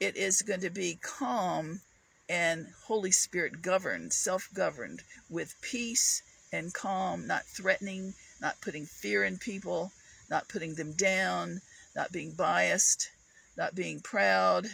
[0.00, 1.82] It is going to be calm
[2.30, 9.22] and Holy Spirit governed, self governed, with peace and calm, not threatening, not putting fear
[9.24, 9.92] in people,
[10.30, 11.60] not putting them down,
[11.94, 13.10] not being biased,
[13.58, 14.66] not being proud,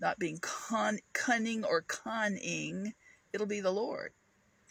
[0.00, 2.94] not being con- cunning or conning.
[3.32, 4.10] It'll be the Lord.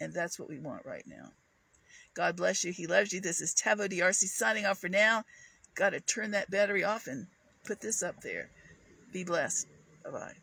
[0.02, 1.32] And that's what we want right now.
[2.14, 2.74] God bless you.
[2.74, 3.22] He loves you.
[3.22, 5.24] This is Taveau DRC signing off for now.
[5.80, 7.26] Got to turn that battery off and
[7.64, 8.50] put this up there.
[9.14, 9.66] Be blessed.
[10.04, 10.34] Bye bye.